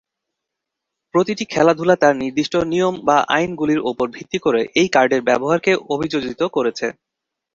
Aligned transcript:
প্রতিটি 1.13 1.43
খেলাধুলা 1.45 1.95
তার 2.01 2.13
নির্দিষ্ট 2.15 2.53
নিয়ম 2.71 2.95
বা 3.07 3.17
আইনগুলির 3.35 3.81
ওপর 3.89 4.07
ভিত্তি 4.15 4.37
করে 4.45 4.61
এই 4.75 4.87
কার্ডের 4.95 5.21
ব্যবহারকে 5.29 5.71
অভিযোজিত 5.93 6.41
করেছে। 6.55 6.87